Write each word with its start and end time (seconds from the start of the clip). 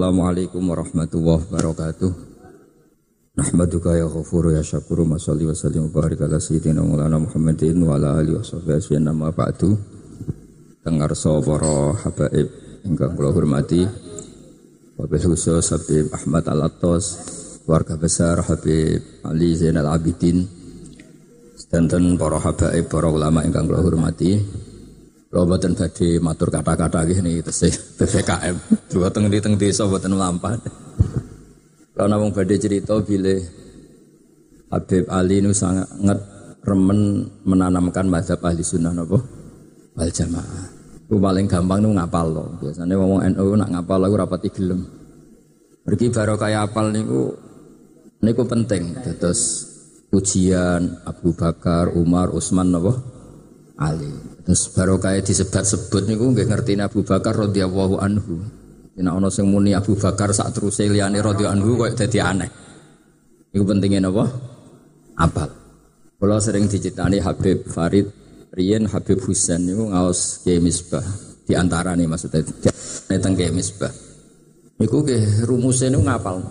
Assalamualaikum 0.00 0.64
warahmatullahi 0.64 1.44
wabarakatuh. 1.44 2.12
Nahmaduka 3.36 4.00
ya 4.00 4.08
ghafuru 4.08 4.56
ya 4.56 4.64
syakuru 4.64 5.04
wa 5.04 5.20
salli 5.20 5.44
wa 5.44 5.52
sallim 5.52 5.92
wa 5.92 6.00
barik 6.00 6.24
ala 6.24 6.40
sayyidina 6.40 6.80
maulana 6.80 7.20
Muhammadin 7.20 7.76
wa 7.84 8.00
ala 8.00 8.16
alihi 8.16 8.32
wa 8.32 8.40
sahbihi 8.40 8.80
asyian 8.80 9.04
nama 9.04 9.28
ba'du. 9.28 9.76
Dengar 10.80 11.12
para 11.12 11.76
habaib 12.00 12.48
ingkang 12.88 13.12
kula 13.12 13.28
hormati. 13.28 13.84
Wabil 14.96 15.20
khusus 15.20 15.68
Habib 15.68 16.08
Ahmad 16.16 16.48
Al-Attos, 16.48 17.04
keluarga 17.68 18.00
besar 18.00 18.40
Habib 18.40 19.04
Ali 19.28 19.52
Zainal 19.52 19.84
Abidin, 19.84 20.48
dan 21.68 21.92
para 22.16 22.40
habaib, 22.40 22.88
para 22.88 23.12
ulama 23.12 23.44
ingkang 23.44 23.68
kula 23.68 23.84
hormati. 23.84 24.32
Kalau 25.30 25.46
buatan 25.46 25.78
tadi 25.78 26.18
matur 26.18 26.50
kata-kata 26.50 27.06
gini 27.06 27.38
itu 27.38 27.54
sih 27.54 27.70
PPKM. 27.70 28.56
Dua 28.90 29.14
teng 29.14 29.30
di 29.30 29.38
teng 29.38 29.54
desa 29.54 29.86
buatan 29.86 30.18
lampat. 30.18 30.58
Kalau 31.94 32.10
namung 32.10 32.34
badai 32.34 32.58
cerita 32.58 32.98
bila 32.98 33.38
Habib 34.74 35.06
Ali 35.06 35.38
ini 35.38 35.54
sangat 35.54 36.18
remen 36.66 37.30
menanamkan 37.46 38.10
mazhab 38.10 38.42
ahli 38.42 38.66
sunnah 38.66 38.90
nopo 38.90 39.22
wal 39.94 40.10
jamaah. 40.10 40.66
Itu 41.06 41.22
paling 41.22 41.46
gampang 41.46 41.78
nu 41.78 41.94
ngapal 41.94 42.26
loh. 42.26 42.48
Biasanya 42.58 42.98
ngomong 42.98 43.22
NU 43.30 43.54
nak 43.54 43.70
ngapal 43.70 43.98
lagu 44.02 44.18
rapati 44.18 44.50
gelem. 44.50 44.82
Pergi 45.86 46.10
baru 46.10 46.34
kayak 46.34 46.74
apal 46.74 46.90
niku 46.90 47.38
niku 48.18 48.42
penting. 48.50 48.98
Terus 48.98 49.62
ujian 50.10 51.06
Abu 51.06 51.38
Bakar, 51.38 51.94
Umar, 51.94 52.34
Utsman 52.34 52.74
nopo 52.74 52.98
Ali. 53.78 54.29
Kayak 55.00 55.24
disebut-sebut 55.26 56.02
gue 56.10 56.28
nggak 56.34 56.48
ngerti 56.50 56.72
Abu 56.80 57.00
Bakar 57.06 57.34
radhiyallahu 57.48 57.96
anhu. 58.02 58.42
Nek 59.00 59.16
ana 59.16 59.32
sing 59.32 59.48
muni 59.48 59.72
Abu 59.72 59.96
Bakar 59.96 60.34
saat 60.34 60.52
terus 60.52 60.82
liyane 60.82 61.22
radhiyallahu 61.22 61.56
anhu 61.56 61.78
kok 61.80 62.04
dadi 62.04 62.18
aneh. 62.20 62.50
Iku 63.54 63.64
pentingnya 63.64 64.10
apa? 64.10 64.24
Apal. 65.18 65.48
Kalau 66.20 66.36
sering 66.36 66.68
dicitani 66.68 67.16
Habib 67.18 67.64
Farid 67.64 68.06
Rien 68.50 68.84
Habib 68.90 69.22
Husain 69.22 69.62
itu 69.62 69.88
ngaos 69.88 70.42
ke 70.42 70.58
misbah 70.58 71.06
di 71.46 71.54
antara 71.54 71.94
nih 71.94 72.10
maksudnya 72.10 72.42
tentang 73.06 73.38
ke 73.38 73.48
misbah. 73.54 73.90
Iku 74.80 75.06
ke 75.06 75.46
rumusnya 75.46 75.94
itu 75.94 76.00
ngapal. 76.02 76.42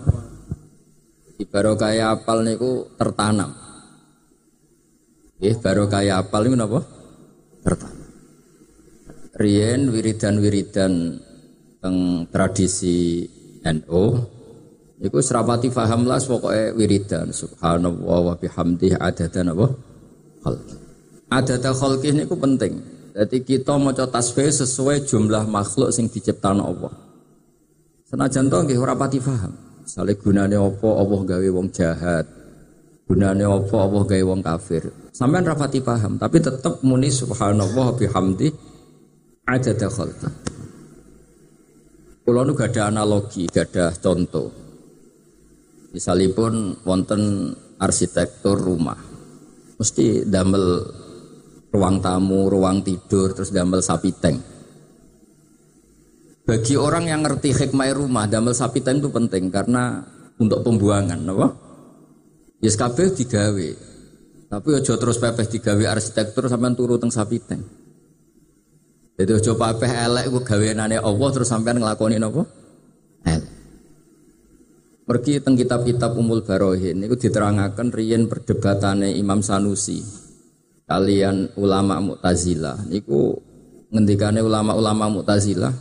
Baru 1.50 1.74
kayak 1.76 2.20
apal 2.20 2.44
niku 2.46 2.88
tertanam. 2.94 3.52
Eh 5.40 5.56
baru 5.56 5.88
kayak 5.88 6.28
apal 6.28 6.46
niku 6.46 6.56
napa? 6.56 6.80
pertama. 7.60 7.99
Rien 9.40 9.88
wiridan-wiridan 9.88 11.16
teng 11.80 12.28
tradisi 12.28 13.24
NU 13.64 14.04
Iku 15.00 15.16
serapati 15.24 15.72
faham 15.72 16.04
lah 16.04 16.20
pokoknya 16.20 16.76
wiridan 16.76 17.32
subhanallah 17.32 18.20
wa 18.20 18.34
bihamdih 18.36 19.00
adada 19.00 19.40
napa 19.40 19.72
khalqi. 20.44 20.76
Adada 21.32 21.72
khalqi 21.72 22.12
ku 22.28 22.36
penting. 22.36 22.84
Jadi 23.16 23.40
kita 23.40 23.80
mau 23.80 23.96
tasbih 23.96 24.52
sesuai 24.52 25.08
jumlah 25.08 25.48
makhluk 25.48 25.88
sing 25.88 26.12
diciptakan 26.12 26.60
Allah. 26.60 26.92
Senajan 28.12 28.52
to 28.52 28.60
nggih 28.60 28.76
ora 28.76 28.92
pati 28.92 29.24
paham. 29.24 29.56
Sale 29.88 30.20
gunane 30.20 30.60
apa 30.60 30.88
Allah 30.92 31.20
gawe 31.24 31.48
wong 31.48 31.72
jahat. 31.72 32.28
Gunane 33.08 33.48
apa 33.48 33.76
Allah 33.80 34.02
gawe 34.04 34.24
wong 34.36 34.40
kafir. 34.44 34.84
Sampean 35.16 35.48
rapati 35.48 35.80
paham, 35.80 36.20
tapi 36.20 36.44
tetap 36.44 36.84
muni 36.84 37.08
subhanallah 37.08 37.96
bihamdi 37.96 38.69
ada 39.58 39.88
khalqi. 39.90 40.28
Kulo 42.20 42.46
nu 42.46 42.54
gak 42.54 42.76
ada 42.76 42.94
analogi, 42.94 43.50
gak 43.50 43.74
ada 43.74 43.90
contoh. 43.98 44.54
Misalipun 45.90 46.78
wonten 46.86 47.50
arsitektur 47.82 48.54
rumah, 48.54 48.94
mesti 49.74 50.22
damel 50.22 50.86
ruang 51.74 51.98
tamu, 51.98 52.46
ruang 52.46 52.86
tidur, 52.86 53.34
terus 53.34 53.50
damel 53.50 53.82
sapi 53.82 54.14
tank. 54.14 54.38
Bagi 56.46 56.78
orang 56.78 57.10
yang 57.10 57.26
ngerti 57.26 57.50
hikmah 57.50 57.90
rumah, 57.98 58.30
damel 58.30 58.54
sapi 58.54 58.78
tank 58.84 59.02
itu 59.02 59.10
penting 59.10 59.50
karena 59.50 60.04
untuk 60.38 60.62
pembuangan, 60.62 61.18
apa? 61.26 61.48
Yes 62.60 62.76
kabeh 62.76 63.10
digawe, 63.10 63.68
tapi 64.52 64.68
ojo 64.76 64.92
terus 65.00 65.16
pepeh 65.16 65.46
digawe 65.48 65.84
arsitektur 65.96 66.46
sampean 66.46 66.76
turu 66.76 67.00
teng 67.00 67.08
sapiteng. 67.08 67.79
Jadi 69.20 69.36
ojo 69.36 69.52
pepeh 69.52 69.92
elek 70.08 70.32
ku 70.32 70.40
gaweanane 70.40 70.96
Allah 70.96 71.28
terus 71.28 71.52
sampean 71.52 71.76
nglakoni 71.76 72.16
napa? 72.16 72.40
Elek. 73.28 73.52
Pergi 75.04 75.44
teng 75.44 75.60
kitab-kitab 75.60 76.16
Umul 76.16 76.40
Barohin 76.40 77.04
niku 77.04 77.20
diterangaken 77.20 77.92
riyen 77.92 78.32
perdebatane 78.32 79.12
Imam 79.12 79.44
Sanusi 79.44 80.00
kalian 80.88 81.52
ulama 81.60 82.00
Mu'tazilah 82.00 82.88
niku 82.88 83.36
ngendikane 83.92 84.40
ulama-ulama 84.40 85.12
Mu'tazilah 85.12 85.74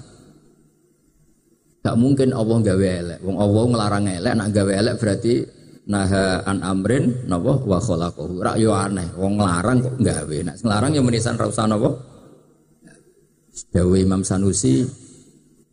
gak 1.80 1.96
mungkin 1.96 2.36
Allah 2.36 2.60
gawe 2.60 2.88
elek. 2.92 3.20
Wong 3.24 3.40
Allah 3.40 3.64
ngelarang 3.72 4.06
elek, 4.20 4.34
nak 4.36 4.50
gawe 4.52 4.74
elek 4.84 4.96
berarti 5.00 5.34
naha 5.88 6.44
an 6.44 6.60
amrin 6.60 7.24
napa 7.24 7.56
wa 7.64 7.80
khalaqahu 7.80 8.44
rak 8.44 8.60
yo 8.60 8.76
aneh 8.76 9.10
wong 9.16 9.42
nglarang 9.42 9.82
kok 9.82 9.96
gawe 9.98 10.38
nek 10.46 10.62
nglarang 10.62 10.92
yo 10.94 11.02
menisan 11.02 11.34
ra 11.34 11.50
usah 11.50 11.66
Dawe 13.68 13.98
Imam 14.00 14.24
Sanusi 14.24 14.88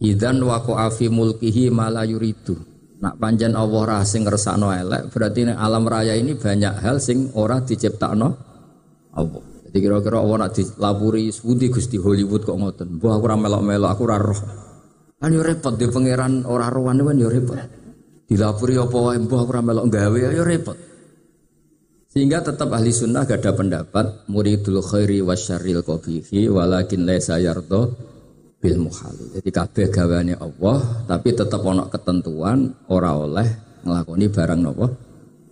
idzan 0.03 0.43
waqa 0.43 0.91
fi 0.91 1.07
mulkihi 1.07 1.71
mala 1.71 2.03
yuridu. 2.03 2.59
Nak 2.97 3.21
panjen 3.21 3.53
Allah 3.53 3.83
ra 3.85 3.99
sing 4.09 4.25
ngersakno 4.25 4.73
elek 4.73 5.13
berarti 5.13 5.47
nek 5.47 5.59
alam 5.61 5.85
raya 5.85 6.17
ini 6.17 6.35
banyak 6.35 6.81
hal 6.81 6.97
sing 6.99 7.31
ora 7.37 7.61
diciptakno 7.61 8.29
Allah. 9.13 9.43
Jadi 9.69 9.79
kira-kira 9.79 10.25
Allah 10.25 10.49
nak 10.49 10.57
dilapuri 10.57 11.29
sepundi 11.29 11.69
Gusti 11.69 12.01
Hollywood 12.01 12.49
kok 12.49 12.57
ngoten? 12.57 12.97
Mbah 12.97 13.13
aku 13.21 13.25
ora 13.29 13.37
melok-melok 13.37 13.91
aku 13.93 14.03
ora 14.09 14.17
roh. 14.17 14.41
Kan 15.21 15.33
yo 15.37 15.45
repot 15.45 15.77
di 15.77 15.85
pangeran 15.89 16.49
ora 16.49 16.73
rohane 16.73 17.05
kan 17.05 17.17
yo 17.21 17.29
repot. 17.29 17.61
Dilapuri 18.25 18.81
apa 18.81 18.97
wae? 18.97 19.21
Mbah 19.21 19.43
ora 19.45 19.61
melok 19.61 19.87
gawe 19.93 20.17
ya 20.17 20.41
repot. 20.41 20.96
Sehingga 22.17 22.41
tetap 22.41 22.73
ahli 22.73 22.97
sunnah 22.97 23.29
gak 23.29 23.45
ada 23.45 23.53
pendapat 23.53 24.25
muridul 24.33 24.81
khairi 24.81 25.21
wasyarril 25.21 25.85
qabihi 25.85 26.49
walakin 26.49 27.05
laisa 27.05 27.37
yardo 27.37 27.93
bil 28.57 28.89
muhali. 28.89 29.37
Jadi 29.37 29.51
kabeh 29.53 29.93
gaweane 29.93 30.33
Allah 30.41 31.05
tapi 31.05 31.37
tetap 31.37 31.61
ono 31.61 31.93
ketentuan 31.93 32.73
ora 32.89 33.13
oleh 33.21 33.45
nglakoni 33.85 34.33
barang 34.33 34.61
nopo 34.65 34.87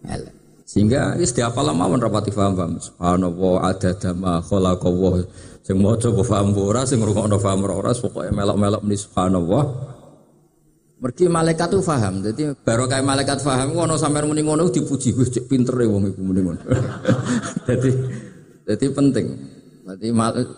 elek. 0.08 0.64
Sehingga 0.64 1.20
wis 1.20 1.36
diapal 1.36 1.68
mawon 1.76 2.00
rapati 2.00 2.32
paham-paham. 2.32 2.80
Subhanallah 2.80 3.54
adada 3.68 4.16
ma 4.16 4.40
khalaqallah. 4.40 5.20
Sing 5.60 5.76
maca 5.84 6.08
paham 6.16 6.56
ora 6.56 6.88
sing 6.88 7.04
ngrungokno 7.04 7.44
paham 7.44 7.60
ora 7.68 7.92
pokoke 7.92 8.32
melok-melok 8.32 8.80
muni 8.80 8.96
subhanallah 8.96 9.64
Mergi 11.02 11.26
malaikat 11.26 11.68
tuh 11.74 11.82
faham. 11.82 12.22
Jadi 12.22 12.54
baru 12.62 12.86
kayak 12.86 13.04
malaikat 13.04 13.38
faham, 13.42 13.74
ngono 13.74 13.98
sampai 13.98 14.22
muni 14.22 14.46
ngono 14.46 14.70
dipuji, 14.70 15.10
gue 15.10 15.26
cek 15.26 15.50
pinter 15.50 15.74
ya 15.74 15.90
wong 15.90 16.14
ibu 16.14 16.20
muni 16.22 16.40
ngono. 16.40 16.60
jadi 17.68 17.90
jadi 18.64 18.86
penting. 18.94 19.26
Berarti 19.84 20.08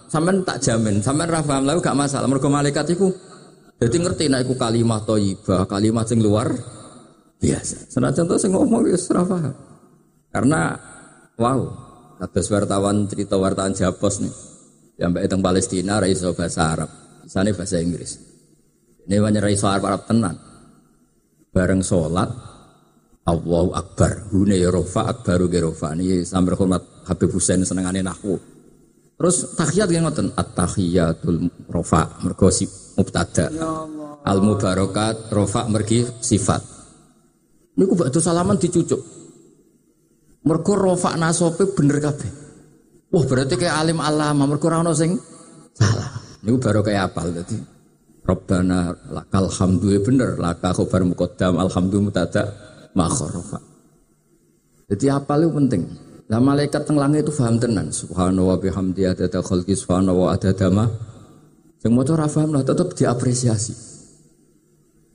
sampean 0.06 0.46
tak 0.46 0.62
jamin, 0.62 1.02
sampean 1.02 1.26
ra 1.26 1.42
paham 1.42 1.66
lalu 1.66 1.82
gak 1.82 1.98
masalah. 1.98 2.30
Mergo 2.30 2.46
malaikat 2.46 2.94
iku 2.94 3.10
jadi 3.76 3.96
ngerti 4.00 4.24
nek 4.32 4.48
kalimat 4.56 5.04
thayyibah, 5.04 5.68
kalimat 5.68 6.08
sing 6.08 6.24
luar 6.24 6.48
biasa. 7.36 7.92
Senajan 7.92 8.24
to 8.24 8.40
sing 8.40 8.56
ngomong 8.56 8.88
wis 8.88 9.08
ora 9.12 9.24
paham. 9.24 9.54
Karena 10.32 10.76
wow, 11.36 11.60
kados 12.16 12.48
wartawan 12.48 13.04
cerita 13.04 13.36
wartawan 13.36 13.76
Japos 13.76 14.24
nih. 14.24 14.32
Yang 14.96 15.10
mbak 15.12 15.44
Palestina 15.44 16.00
ra 16.00 16.08
iso 16.08 16.32
bahasa 16.32 16.72
Arab. 16.72 16.90
Sana 17.28 17.52
bahasa 17.52 17.76
Inggris. 17.76 18.16
Ini 19.06 19.22
banyak 19.22 19.42
iso 19.54 19.70
Arab 19.70 20.02
tenan. 20.10 20.34
Bareng 21.54 21.80
sholat, 21.80 22.26
Allahu 23.26 23.70
Akbar. 23.74 24.30
Hune 24.34 24.58
ya 24.58 24.70
rofa 24.70 25.06
akbaru 25.10 25.46
ge 25.46 25.62
rofa. 25.62 25.94
Ini 25.94 26.26
sambil 26.26 26.58
hormat 26.58 27.06
Habib 27.06 27.30
Husain 27.30 27.62
senengane 27.62 28.02
nahwu. 28.02 28.38
Terus 29.16 29.56
tahiyat 29.56 29.88
yang 29.88 30.04
ngoten 30.04 30.34
at-tahiyatul 30.36 31.48
rofa 31.72 32.20
mergo 32.20 32.52
si 32.52 32.68
mubtada. 32.98 33.48
Ya 33.48 33.88
Al 34.26 34.42
mubarakat 34.42 35.30
rofa 35.30 35.70
mergi 35.70 36.02
sifat. 36.02 36.58
Niku 37.78 37.94
bakdo 37.94 38.18
salaman 38.18 38.58
dicucuk. 38.58 38.98
Mergo 40.46 40.74
rofa 40.74 41.14
nasope 41.14 41.70
bener 41.72 42.02
kabeh. 42.02 42.30
Wah 43.14 43.24
berarti 43.24 43.54
kayak 43.54 43.86
alim 43.86 44.02
alama 44.02 44.50
mergo 44.50 44.66
ora 44.66 44.82
ono 44.82 44.90
sing 44.92 45.14
salah. 45.78 46.10
Niku 46.42 46.58
baru 46.58 46.82
kayak 46.82 47.14
apal 47.14 47.30
tadi. 47.30 47.75
Rabbana 48.26 48.90
lakal 49.14 49.46
hamdu 49.46 49.94
ya 49.94 50.00
bener 50.02 50.34
laka 50.36 50.74
khobar 50.74 51.06
muqaddam 51.06 51.62
alhamdu 51.62 52.02
mutada 52.02 52.50
makhorofa 52.98 53.62
jadi 54.90 55.22
apa 55.22 55.38
lu 55.38 55.54
penting 55.54 55.86
lah 56.26 56.42
malaikat 56.42 56.82
teng 56.82 56.98
langit 56.98 57.22
itu 57.22 57.32
paham 57.38 57.62
tenan 57.62 57.94
subhanahu 57.94 58.50
wa 58.50 58.56
bihamdi 58.58 59.06
adada 59.06 59.38
khalqi 59.38 59.78
subhanahu 59.78 60.26
wa 60.26 60.34
adada 60.34 60.66
yang 61.86 61.92
mau 61.94 62.02
ora 62.02 62.26
paham 62.26 62.50
lah 62.50 62.66
tetap 62.66 62.90
diapresiasi 62.98 63.74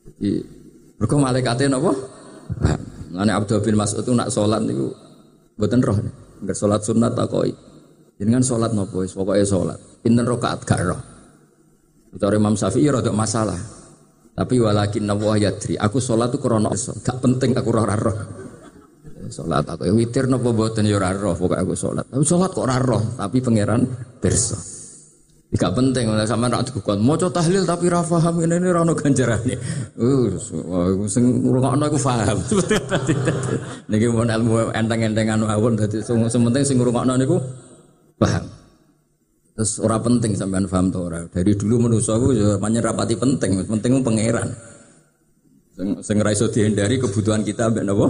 jadi 0.07 0.61
Mergo 1.01 1.17
malaikate 1.17 1.65
napa? 1.65 1.97
Paham. 2.61 2.81
Lane 3.17 3.33
Abdul 3.33 3.57
bin 3.65 3.73
Mas'ud 3.73 4.05
itu 4.05 4.13
nak 4.13 4.29
salat 4.29 4.61
niku 4.61 4.93
mboten 5.57 5.81
roh. 5.81 5.97
Enggak 6.45 6.53
salat 6.53 6.85
sunat 6.85 7.17
takoi. 7.17 7.49
Jenengan 8.21 8.45
salat 8.45 8.69
napa 8.77 9.01
wis 9.01 9.17
pokoke 9.17 9.41
salat. 9.41 9.81
Pinten 10.05 10.29
rakaat 10.29 10.61
gak 10.61 10.85
roh. 10.85 11.01
Bicara 12.11 12.35
Imam 12.35 12.55
Syafi'i 12.59 12.91
rada 12.91 13.11
masalah. 13.15 13.57
Tapi 14.31 14.59
walakin 14.59 15.07
nawah 15.07 15.39
yadri. 15.39 15.79
Aku 15.79 15.99
sholat 15.99 16.31
tuh 16.31 16.39
krono 16.39 16.71
gak 16.75 17.17
penting 17.23 17.55
aku 17.55 17.69
roh 17.71 17.83
roh. 17.87 18.17
Sholat 19.31 19.63
aku 19.63 19.87
ya 19.87 19.93
witir 19.95 20.27
nopo 20.27 20.51
boten 20.51 20.87
ya 20.87 20.99
roh. 20.99 21.35
Pokoknya 21.35 21.63
aku 21.63 21.73
sholat. 21.75 22.05
Aku 22.11 22.23
sholat 22.23 22.51
kok 22.51 22.67
roh. 22.67 23.03
Tapi 23.15 23.37
pangeran 23.39 23.87
berso. 24.19 24.59
Gak 25.51 25.75
penting, 25.75 26.07
sama 26.23 26.47
nak 26.47 26.71
dikukon. 26.71 27.03
Mau 27.03 27.19
tahlil 27.19 27.67
tapi 27.67 27.91
rafaham 27.91 28.39
ini 28.39 28.55
ini 28.55 28.71
rano 28.71 28.95
ganjaran 28.95 29.43
nih. 29.43 29.59
Uh, 29.99 30.31
sing 31.11 31.43
ngurungokno 31.43 31.91
aku 31.91 31.99
paham. 31.99 32.39
Niki 33.91 34.07
mau 34.07 34.23
ilmu 34.23 34.71
enteng-entengan 34.71 35.43
awon. 35.43 35.75
Jadi 35.75 35.99
sementing 36.07 36.63
sing 36.63 36.79
ngurungokno 36.79 37.19
niku 37.19 37.35
paham. 38.15 38.47
Terus 39.51 39.83
ora 39.83 39.99
penting 39.99 40.31
sampean 40.33 40.65
paham 40.65 40.87
to 40.89 40.99
ora. 41.11 41.27
Dari 41.27 41.51
dulu 41.53 41.87
manusa 41.87 42.15
aku 42.15 42.31
ya 42.31 42.55
rapati 42.57 43.15
penting, 43.19 43.67
penting 43.67 43.99
pangeran. 43.99 44.49
Sing 45.75 45.87
sing 45.99 46.15
ora 46.23 46.31
iso 46.31 46.47
dihindari 46.47 46.99
kebutuhan 46.99 47.43
kita 47.43 47.67
mbek 47.71 47.83
napa? 47.83 48.07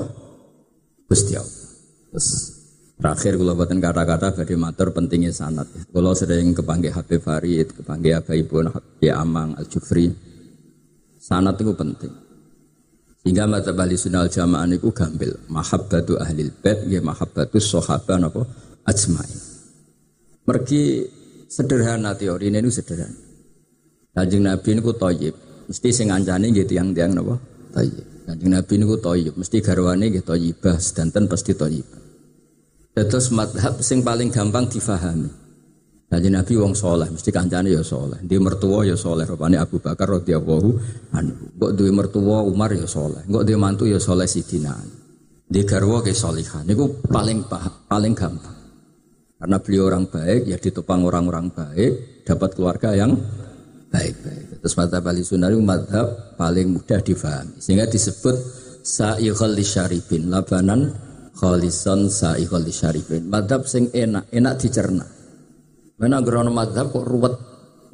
Gusti 1.10 1.34
Allah. 1.36 1.66
Terus 2.14 2.28
terakhir 3.02 3.34
kalau 3.42 3.54
buatan 3.58 3.80
kata-kata 3.82 4.28
bagi 4.38 4.56
matur 4.56 4.94
pentingnya 4.94 5.34
sanat. 5.34 5.66
Kalau 5.90 6.14
sering 6.14 6.54
kepanggil 6.54 6.94
Habib 6.94 7.20
Farid, 7.26 7.74
kepanggil 7.74 8.22
Abah 8.22 8.36
Ibu 8.38 8.56
ya 9.02 9.20
Amang 9.20 9.58
Al 9.58 9.66
Jufri, 9.66 10.14
sanat 11.18 11.58
itu 11.58 11.74
penting. 11.74 12.14
Sehingga 13.22 13.46
mata 13.46 13.70
bali 13.70 13.94
sunal 13.94 14.30
jamaah 14.34 14.66
itu 14.66 14.90
gambil. 14.90 15.46
Mahabbatu 15.46 16.18
ahli 16.18 16.50
bait, 16.50 16.90
ya 16.90 17.06
mahabbatu 17.06 17.62
sahabat 17.62 18.18
apa 18.18 18.42
ajmain. 18.90 19.40
Mergi 20.42 21.06
Sederhana 21.52 22.16
teori 22.16 22.48
ini 22.48 22.72
sederhana. 22.72 23.20
Kanjeng 24.16 24.48
Nabi 24.48 24.72
ini 24.72 24.80
ku 24.80 24.96
toyib. 24.96 25.36
Mesti 25.68 25.92
sing 25.92 26.08
ngancani 26.08 26.56
gitu 26.56 26.80
yang 26.80 26.96
tiang 26.96 27.12
napa? 27.12 27.36
Toyib. 27.76 28.24
Kanjeng 28.24 28.52
Nabi 28.56 28.72
ini 28.80 28.86
ku 28.88 28.96
toyib. 28.96 29.34
Mesti 29.36 29.60
garwane 29.60 30.08
gitu 30.16 30.32
toyibah. 30.32 30.80
Sedanten 30.80 31.28
pasti 31.28 31.52
toyibah. 31.52 32.00
Terus 32.96 33.36
madhab 33.36 33.84
sing 33.84 34.00
paling 34.00 34.32
gampang 34.32 34.72
difahami. 34.72 35.28
Kanjeng 36.08 36.40
Nabi 36.40 36.56
wong 36.56 36.72
soleh. 36.72 37.12
Mesti 37.12 37.36
kancane 37.36 37.68
ya 37.68 37.84
soleh. 37.84 38.24
Dia 38.24 38.40
mertua 38.40 38.88
ya 38.88 38.96
soleh. 38.96 39.28
Rupanya 39.28 39.68
Abu 39.68 39.84
Bakar 39.84 40.08
radhiyallahu 40.08 40.70
anhu. 41.12 41.36
Kok 41.60 41.72
duwe 41.76 41.92
mertua 41.92 42.48
Umar 42.48 42.72
ya 42.72 42.88
soleh. 42.88 43.28
Kok 43.28 43.44
duwe 43.44 43.60
mantu 43.60 43.92
ya 43.92 44.00
soleh 44.00 44.24
Sidina. 44.24 44.72
Di 45.52 45.68
garwa 45.68 46.00
ke 46.00 46.16
solihan. 46.16 46.64
Itu 46.64 47.04
paling 47.12 47.44
paling 47.92 48.16
gampang. 48.16 48.61
Karena 49.42 49.58
beliau 49.58 49.90
orang 49.90 50.06
baik, 50.06 50.46
ya 50.46 50.62
ditopang 50.62 51.02
orang-orang 51.02 51.50
baik, 51.50 52.22
dapat 52.22 52.54
keluarga 52.54 52.94
yang 52.94 53.18
baik-baik. 53.90 54.62
Terus 54.62 54.78
mata 54.78 55.02
bali 55.02 55.26
sunari 55.26 55.58
madhab 55.58 56.38
paling 56.38 56.78
mudah 56.78 57.02
difahami. 57.02 57.58
Sehingga 57.58 57.90
disebut 57.90 58.38
sa'iqal 58.86 59.58
syaribin, 59.66 60.30
labanan 60.30 60.94
khalisan 61.34 62.06
sa'iqal 62.06 62.70
syaribin. 62.70 63.34
Madhab 63.34 63.66
sing 63.66 63.90
enak, 63.90 64.30
enak 64.30 64.62
dicerna. 64.62 65.10
Mana 65.98 66.22
gerono 66.22 66.54
madhab 66.54 66.94
kok 66.94 67.02
ruwet, 67.02 67.34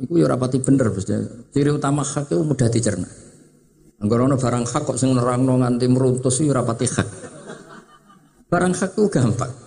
itu 0.03 0.19
ya 0.19 0.27
rapati 0.27 0.59
bener. 0.59 0.91
Ciri 1.55 1.71
utama 1.71 2.03
hak 2.03 2.27
itu 2.27 2.43
mudah 2.43 2.67
dicerna. 2.67 3.07
Gerono 4.03 4.35
barang 4.35 4.67
hak 4.67 4.83
kok 4.83 4.99
sing 4.99 5.15
nerangno 5.15 5.63
nganti 5.63 5.87
meruntus 5.87 6.43
itu 6.43 6.51
ya 6.51 6.59
rapati 6.59 6.91
hak. 6.91 7.07
Barang 8.51 8.75
hak 8.75 8.99
itu 8.99 9.07
gampang. 9.07 9.66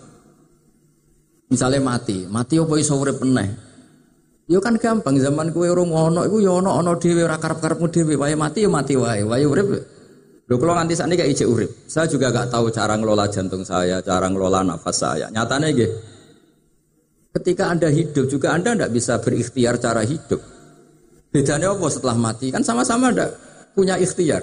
Misalnya 1.51 1.83
mati, 1.83 2.31
mati 2.31 2.63
apa 2.63 2.75
iso 2.79 2.95
urip 2.95 3.19
meneh? 3.27 3.51
Yo 4.47 4.63
kan 4.63 4.79
gampang 4.79 5.19
zaman 5.19 5.51
kue 5.51 5.67
urung 5.67 5.91
ono 5.91 6.23
iku 6.23 6.39
yo 6.39 6.63
ono 6.63 6.79
ono 6.79 6.95
dhewe 6.95 7.27
ora 7.27 7.39
karep-karepmu 7.43 7.87
dhewe 7.91 8.15
wae 8.15 8.35
mati 8.39 8.63
yo 8.63 8.71
mati 8.71 8.95
wae, 8.95 9.27
wae 9.27 9.43
urip. 9.43 9.67
Lho 10.47 10.55
kalau 10.59 10.75
nganti 10.75 10.99
ini 10.99 11.15
kayak 11.15 11.31
ijek 11.31 11.47
urip, 11.47 11.71
saya 11.87 12.11
juga 12.11 12.35
gak 12.35 12.51
tahu 12.51 12.75
cara 12.75 12.99
ngelola 12.99 13.31
jantung 13.31 13.63
saya, 13.63 14.03
cara 14.03 14.27
ngelola 14.27 14.67
nafas 14.67 14.99
saya. 14.99 15.31
Nyatanya 15.31 15.71
gitu. 15.71 15.95
Ketika 17.31 17.71
Anda 17.71 17.87
hidup 17.87 18.27
juga 18.27 18.59
Anda 18.59 18.75
tidak 18.75 18.91
bisa 18.91 19.23
berikhtiar 19.23 19.79
cara 19.79 20.03
hidup. 20.03 20.43
Bedanya 21.31 21.71
apa 21.71 21.87
setelah 21.87 22.19
mati? 22.19 22.51
Kan 22.51 22.67
sama-sama 22.67 23.15
ada 23.15 23.31
punya 23.71 23.95
ikhtiar. 23.95 24.43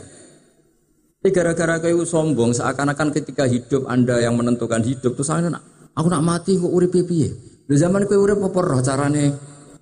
Tapi 1.19 1.35
gara-gara 1.35 1.83
kayu 1.83 2.07
sombong, 2.07 2.55
seakan-akan 2.55 3.11
ketika 3.11 3.43
hidup 3.43 3.83
Anda 3.91 4.23
yang 4.23 4.39
menentukan 4.39 4.79
hidup, 4.87 5.19
tuh 5.19 5.27
saya 5.27 5.51
nak 5.51 5.76
Aku 5.97 6.07
nak 6.13 6.21
mati 6.21 6.53
kok 6.53 6.69
urip 6.69 6.93
piye? 6.93 7.29
Di 7.65 7.75
zaman 7.75 8.05
kowe 8.05 8.15
urip 8.21 8.37
apa 8.37 8.59
roh 8.61 8.81
carane 8.85 9.33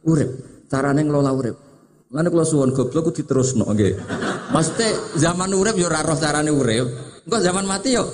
urip? 0.07 0.31
Carane 0.71 1.03
ngelola 1.03 1.35
urip. 1.35 1.55
Lan 2.15 2.31
kalau 2.31 2.47
suwon 2.47 2.71
goblok 2.71 3.11
ku 3.11 3.11
diterusno 3.11 3.67
nggih. 3.67 3.99
Maksudnya 4.55 5.19
zaman 5.19 5.51
urip 5.51 5.75
yo 5.75 5.91
ora 5.91 5.99
roh 6.01 6.15
carane 6.15 6.49
urip. 6.55 6.87
Engko 7.27 7.37
zaman 7.43 7.67
mati 7.67 7.99
yo 7.99 8.07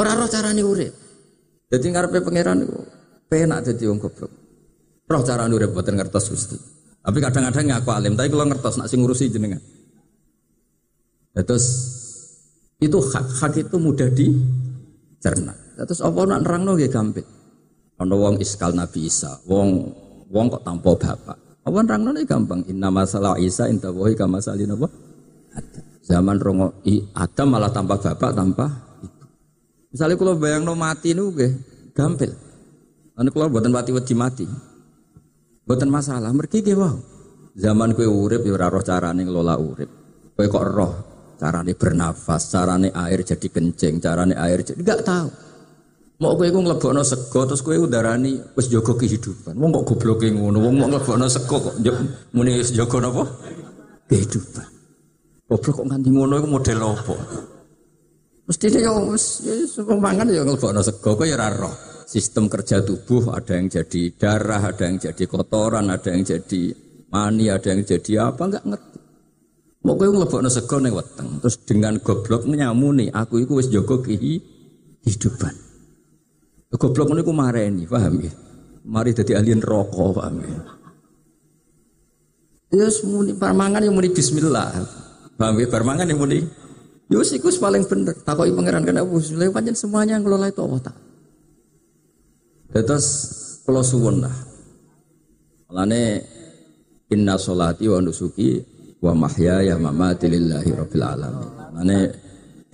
ora 0.00 0.16
roh 0.16 0.32
carane 0.32 0.64
urip. 0.64 0.92
Jadi 1.68 1.86
ngarepe 1.92 2.24
pangeran 2.24 2.64
iku 2.64 2.80
penak 3.28 3.68
dadi 3.68 3.84
wong 3.84 4.00
goblok. 4.00 4.32
Roh 5.04 5.22
carane 5.28 5.52
urip 5.52 5.76
boten 5.76 6.00
ngertos 6.00 6.32
Gusti. 6.32 6.56
Tapi 7.04 7.20
kadang-kadang 7.20 7.68
ngaku 7.68 7.90
alim, 7.92 8.16
tapi 8.16 8.32
kalau 8.32 8.48
ngertos 8.48 8.80
nak 8.80 8.88
sing 8.88 9.04
ngurusi 9.04 9.28
jenengan. 9.28 9.60
Ya, 11.36 11.44
terus 11.44 11.66
itu 12.80 12.96
hak 12.96 13.44
hak 13.44 13.60
itu 13.60 13.76
mudah 13.76 14.08
dicerna. 14.08 15.52
Terus 15.74 16.00
apa 16.00 16.18
nak 16.22 16.46
nerangno 16.46 16.78
nggih 16.78 16.90
gampang. 16.90 17.26
Ana 17.98 18.14
wong 18.14 18.38
iskal 18.42 18.74
Nabi 18.74 19.06
Isa, 19.06 19.38
wong 19.46 19.90
wong 20.30 20.46
kok 20.50 20.62
tanpa 20.62 20.90
bapak. 20.94 21.38
Apa 21.66 21.78
nerangno 21.82 22.14
gampang. 22.26 22.62
Inna 22.70 22.94
masalah 22.94 23.38
Isa 23.42 23.66
inta 23.66 23.90
wahi 23.90 24.14
kama 24.14 24.38
salin 24.38 24.70
apa? 24.70 24.86
Zaman 26.04 26.36
rongo 26.36 26.84
Adam 27.16 27.46
malah 27.48 27.72
tanpa 27.72 27.96
bapak, 27.96 28.30
tanpa 28.36 28.66
ibu. 29.00 29.24
Misalnya 29.94 30.14
kalau 30.20 30.34
bayang 30.36 30.62
no 30.62 30.76
mati 30.76 31.16
nu 31.16 31.32
nggih 31.32 31.52
gampil. 31.96 32.30
Anu 33.14 33.30
kalau 33.30 33.50
buatan 33.50 33.72
mati 33.72 33.90
wedi 33.94 34.14
mati. 34.14 34.44
Buatan 35.64 35.88
masalah, 35.88 36.28
mergi 36.34 36.60
nggih 36.60 36.76
wow. 36.76 36.96
Zaman 37.54 37.94
kue 37.94 38.04
urip 38.04 38.42
ya 38.42 38.52
ora 38.52 38.66
roh 38.66 38.82
carane 38.82 39.22
ngelola 39.22 39.54
urip. 39.56 39.90
Kue 40.34 40.46
kok 40.50 40.66
roh 40.66 40.92
carane 41.38 41.72
bernafas, 41.78 42.50
carane 42.50 42.90
air 42.90 43.22
jadi 43.22 43.46
kencing, 43.48 44.02
carane 44.02 44.34
air 44.34 44.60
jadi 44.66 44.82
enggak 44.82 45.06
tahu. 45.06 45.28
Mau 46.24 46.40
kowe 46.40 46.48
iku 46.48 46.64
nglebokno 46.64 47.04
sego 47.04 47.44
terus 47.44 47.60
kowe 47.60 47.76
udarani 47.76 48.40
wis 48.56 48.72
jaga 48.72 48.96
kehidupan. 48.96 49.60
Wong 49.60 49.76
kok 49.76 49.92
gobloke 49.92 50.32
ngono, 50.32 50.56
wong 50.56 50.74
mau 50.80 50.88
nglebokno 50.88 51.28
sego 51.28 51.60
kok 51.68 51.76
muni 52.32 52.56
wis 52.56 52.72
jaga 52.72 52.96
napa? 53.04 53.28
Kehidupan. 54.08 54.64
Goblok 55.44 55.74
kok 55.76 55.84
nganti 55.84 56.08
ngono 56.08 56.40
iku 56.40 56.48
model 56.48 56.80
apa? 56.80 57.14
Mesti 58.48 58.66
dia 58.72 58.88
wis 59.04 59.44
mangan 59.84 60.32
ya 60.32 60.48
nglebokno 60.48 60.80
sego 60.80 61.12
kowe 61.12 61.28
ya 61.28 61.36
ora 61.36 61.52
roh. 61.52 61.76
Sistem 62.08 62.48
kerja 62.48 62.80
tubuh 62.80 63.28
ada 63.28 63.60
yang 63.60 63.68
jadi 63.68 64.02
darah, 64.16 64.64
ada 64.64 64.88
yang 64.88 64.96
jadi 64.96 65.24
kotoran, 65.28 65.92
ada 65.92 66.08
yang 66.08 66.24
jadi 66.24 66.72
mani, 67.12 67.52
ada 67.52 67.68
yang 67.68 67.84
jadi 67.84 68.32
apa 68.32 68.42
enggak 68.48 68.64
ngerti. 68.64 69.00
Mau 69.84 69.92
kowe 70.00 70.08
nglebokno 70.08 70.48
sego 70.48 70.80
ning 70.80 70.96
weteng 70.96 71.36
terus 71.44 71.60
dengan 71.68 72.00
goblok 72.00 72.48
nyamuni 72.48 73.12
aku 73.12 73.44
iku 73.44 73.60
wis 73.60 73.68
jaga 73.68 74.00
kehidupan. 74.00 75.63
Goblok 76.74 77.14
niku 77.14 77.30
mareni, 77.30 77.86
paham 77.86 78.18
ya? 78.18 78.32
Mari 78.84 79.14
jadi 79.14 79.38
alien 79.38 79.62
rokok, 79.62 80.18
paham 80.18 80.42
ya? 80.42 80.58
Ya 82.74 82.90
muni 83.06 83.30
parmangan 83.38 83.80
yang 83.86 83.94
muni 83.94 84.10
bismillah. 84.10 84.74
Paham 85.38 85.54
ya? 85.62 85.70
Parmangan 85.70 86.10
yang 86.10 86.18
muni 86.18 86.42
ya 87.06 87.22
sikus 87.22 87.62
paling 87.62 87.86
bener. 87.86 88.18
Takoki 88.26 88.50
pangeran 88.50 88.82
kena 88.82 89.06
bismillah 89.06 89.54
panjen 89.54 89.78
semuanya 89.78 90.18
yang 90.18 90.26
ngelola 90.26 90.50
itu 90.50 90.60
Allah 90.66 90.80
tak. 90.82 90.96
Terus 92.74 93.06
kalau 93.62 93.86
suwun 93.86 94.26
lah. 94.26 94.34
Inna 97.14 97.38
solati 97.38 97.86
wa 97.86 98.02
nusuki 98.02 98.58
wa 98.98 99.14
mahyaya 99.14 99.78
mamati 99.78 100.26
lillahi 100.26 100.70
rabbil 100.74 101.04
alamin. 101.06 101.48
Malane 101.54 101.98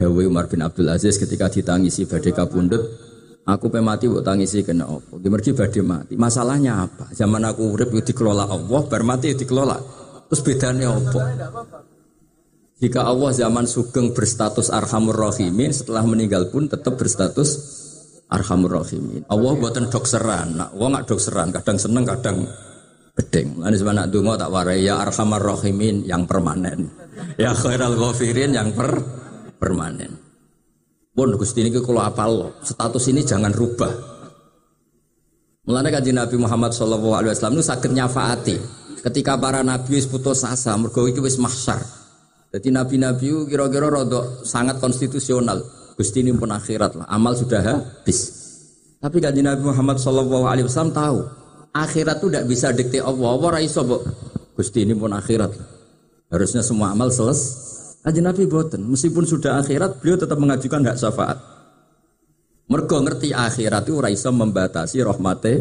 Dawe 0.00 0.22
Umar 0.24 0.48
bin 0.48 0.64
Abdul 0.64 0.88
Aziz 0.88 1.20
ketika 1.20 1.52
ditangisi 1.52 2.08
badai 2.08 2.32
kabundut 2.32 2.80
Aku 3.50 3.66
pe 3.66 3.82
mati 3.82 4.06
buat 4.06 4.22
tangisi 4.22 4.62
kena 4.62 4.86
opo. 4.86 5.18
Gemergi 5.18 5.50
badhe 5.50 5.82
mati. 5.82 6.14
Masalahnya 6.14 6.86
apa? 6.86 7.10
Zaman 7.10 7.42
aku 7.42 7.74
urip 7.74 7.90
dikelola 7.90 8.46
Allah, 8.46 8.80
bar 8.86 9.02
mati 9.02 9.34
dikelola. 9.34 9.78
Terus 10.30 10.42
bedanya 10.46 10.94
opo? 10.94 11.18
Jika 12.80 13.04
Allah 13.04 13.30
zaman 13.34 13.66
sugeng 13.66 14.14
berstatus 14.14 14.70
arhamur 14.72 15.12
rahimin, 15.12 15.74
setelah 15.74 16.06
meninggal 16.06 16.48
pun 16.48 16.70
tetap 16.70 16.96
berstatus 16.96 17.50
arhamur 18.30 18.80
rahimin. 18.80 19.26
Allah 19.26 19.52
buatan 19.58 19.90
dokseran. 19.90 20.56
Wong 20.78 20.94
nggak 20.94 21.06
dokseran, 21.10 21.50
kadang 21.50 21.76
seneng, 21.76 22.06
kadang 22.06 22.46
bedeng. 23.12 23.60
Lalu 23.60 23.76
sebenarnya 23.76 24.08
dungo 24.08 24.32
tak 24.38 24.48
warai 24.48 24.80
ya 24.80 25.02
arhamur 25.02 25.42
rahimin 25.42 26.06
yang 26.06 26.24
permanen. 26.24 26.88
ya 27.42 27.52
khairal 27.52 27.98
ghafirin 27.98 28.54
yang 28.54 28.70
per 28.72 28.96
permanen. 29.58 30.29
Pun 31.10 31.34
Gusti 31.34 31.66
ini 31.66 31.74
kalau 31.74 32.02
apal 32.02 32.30
lo, 32.30 32.48
status 32.62 33.10
ini 33.10 33.26
jangan 33.26 33.50
rubah. 33.50 33.90
Mulanya 35.66 35.98
kaji 35.98 36.14
Nabi 36.14 36.36
Muhammad 36.38 36.70
Shallallahu 36.72 37.14
Alaihi 37.14 37.30
Wasallam 37.34 37.58
itu 37.58 37.66
sakit 37.66 37.90
nyafaati. 37.92 38.56
Ketika 39.00 39.34
para 39.40 39.64
nabi 39.64 39.96
wis 39.96 40.04
putus 40.04 40.44
asa, 40.44 40.76
mergo 40.76 41.08
iki 41.08 41.24
wis 41.24 41.40
mahsyar. 41.40 41.80
Jadi 42.50 42.68
nabi-nabi 42.74 43.48
kira-kira 43.48 43.88
rodok 43.88 44.42
sangat 44.42 44.82
konstitusional. 44.82 45.62
Gusti 45.94 46.24
ini 46.24 46.34
pun 46.34 46.50
akhirat 46.50 46.98
lah, 46.98 47.06
amal 47.06 47.36
sudah 47.36 47.60
habis. 47.60 48.40
Tapi 49.00 49.16
kaji 49.20 49.40
Nabi 49.40 49.62
Muhammad 49.64 49.96
Shallallahu 49.96 50.44
Alaihi 50.44 50.68
Wasallam 50.68 50.92
tahu 50.92 51.18
akhirat 51.72 52.20
itu 52.20 52.26
tidak 52.28 52.44
bisa 52.50 52.66
dikte 52.74 52.98
Allah. 53.00 53.28
Allah 53.32 53.50
raiso 53.60 53.82
Gusti 54.56 54.84
ini 54.84 54.92
pun 54.92 55.12
akhirat. 55.14 55.52
Harusnya 56.30 56.60
semua 56.60 56.92
amal 56.92 57.08
selesai. 57.08 57.79
Kaji 58.00 58.20
Nabi 58.24 58.48
boten, 58.48 58.80
meskipun 58.88 59.28
sudah 59.28 59.60
akhirat, 59.60 60.00
beliau 60.00 60.16
tetap 60.16 60.40
mengajukan 60.40 60.80
hak 60.88 60.96
syafaat. 60.96 61.38
Mergo 62.70 63.02
ngerti 63.02 63.34
akhirat 63.34 63.82
itu 63.90 63.98
raiso 63.98 64.30
membatasi 64.30 65.02
rahmati 65.02 65.54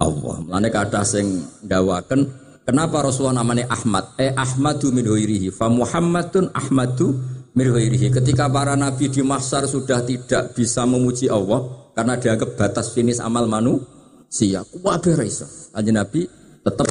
Allah. 0.00 0.36
Mulane 0.40 0.72
kata 0.72 1.04
sing 1.04 1.44
dawaken 1.60 2.24
kenapa 2.64 3.04
Rasulullah 3.04 3.44
namanya 3.44 3.68
Ahmad? 3.68 4.16
Eh 4.16 4.32
Ahmadu 4.32 4.88
min 4.88 5.04
huirihi. 5.04 5.52
Fa 5.52 5.68
Muhammadun 5.68 6.48
Ahmadu 6.56 7.12
min 7.52 7.66
huirihi. 7.68 8.08
Ketika 8.08 8.48
para 8.48 8.80
nabi 8.80 9.12
di 9.12 9.20
mahsyar 9.20 9.68
sudah 9.68 10.00
tidak 10.08 10.56
bisa 10.56 10.88
memuji 10.88 11.28
Allah 11.28 11.92
karena 11.92 12.16
dianggap 12.16 12.56
batas 12.56 12.96
finish 12.96 13.20
amal 13.20 13.44
manusia. 13.44 14.64
Kuwabe 14.64 15.20
raiso. 15.20 15.44
Kaji 15.76 15.92
Nabi 15.92 16.24
tetap 16.64 16.88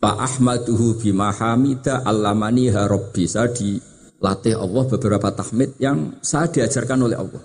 Pak 0.00 0.16
Ahmaduhu 0.16 0.96
bima 0.96 1.28
hamida 1.28 2.00
allamani 2.08 2.72
harobbi 2.72 3.28
saya 3.28 3.52
dilatih 3.52 4.56
Allah 4.56 4.84
beberapa 4.88 5.28
tahmid 5.28 5.76
yang 5.76 6.16
saya 6.24 6.48
diajarkan 6.48 7.04
oleh 7.04 7.20
Allah. 7.20 7.42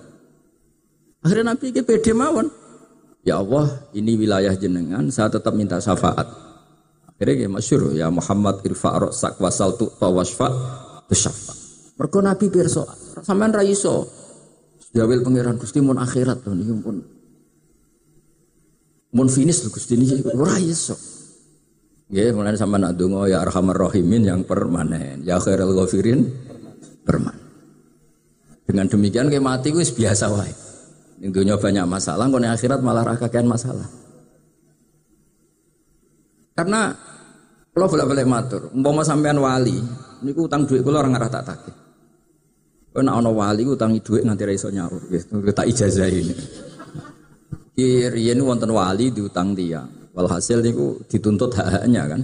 Akhirnya 1.20 1.52
Nabi 1.52 1.76
ke 1.76 1.84
pede 1.84 2.16
mawon. 2.16 2.48
Ya 3.28 3.44
Allah, 3.44 3.68
ini 3.92 4.16
wilayah 4.16 4.56
jenengan, 4.56 5.04
saya 5.12 5.28
tetap 5.28 5.52
minta 5.52 5.84
syafaat. 5.84 6.32
Akhirnya 7.12 7.44
ya 7.44 7.50
masyur, 7.52 7.92
ya 7.92 8.08
Muhammad 8.08 8.64
irfa' 8.64 9.04
rosak 9.04 9.36
wasal 9.42 9.76
tu 9.76 9.92
tawasfa 10.00 10.48
besyafa. 11.12 11.52
Mergo 12.00 12.20
Nabi 12.24 12.48
pirsa, 12.48 12.88
sampean 13.20 13.52
ra 13.52 13.68
iso. 13.68 14.08
Jawil 14.96 15.28
pangeran 15.28 15.60
Gusti 15.60 15.84
mun 15.84 16.00
akhirat 16.00 16.48
lho 16.48 16.56
niki 16.56 16.72
pun. 16.80 17.04
Mun 19.12 19.28
finish 19.28 19.68
Gusti 19.68 20.00
niki 20.00 20.24
ora 20.32 20.56
iso. 20.56 21.15
Ya, 22.14 22.30
mulai 22.30 22.54
sama 22.54 22.78
nak 22.78 23.02
dungo 23.02 23.26
ya 23.26 23.42
arhamar 23.42 23.90
rahimin 23.90 24.30
yang 24.30 24.46
permanen, 24.46 25.26
ya 25.26 25.42
khairul 25.42 25.74
ghafirin 25.74 26.22
permanen. 27.02 27.42
Dengan 28.66 28.86
demikian 28.86 29.26
kayak 29.26 29.42
mati 29.42 29.74
wis 29.74 29.90
biasa 29.90 30.30
wae. 30.30 30.54
Ning 31.22 31.34
banyak 31.34 31.86
masalah, 31.90 32.30
kone 32.30 32.46
akhirat 32.46 32.84
malah 32.86 33.02
rakakan 33.02 33.50
masalah. 33.50 33.90
Karena 36.54 36.94
kalau 37.74 37.88
bolak-balik 37.90 38.28
matur, 38.30 38.62
umpama 38.72 39.02
sampean 39.02 39.42
wali, 39.42 39.76
niku 40.22 40.46
utang 40.46 40.64
duit 40.70 40.86
kula 40.86 41.02
orang 41.02 41.18
ngarah 41.18 41.32
tak 41.34 41.44
tagih. 41.44 41.76
Kowe 42.96 43.04
nek 43.04 43.12
ana 43.18 43.28
wali 43.28 43.68
utangi 43.68 44.00
duit 44.00 44.24
nganti 44.24 44.44
ra 44.48 44.54
iso 44.56 44.72
nyaur, 44.72 45.04
gitu. 45.12 45.44
tak 45.52 45.68
ini. 45.68 46.36
Kiriyen 47.76 48.40
wonten 48.40 48.72
wali 48.72 49.12
diutang 49.12 49.52
dia. 49.52 49.84
Walhasil 50.16 50.64
niku 50.64 51.04
dituntut 51.12 51.52
hak-haknya 51.52 52.08
kan. 52.08 52.22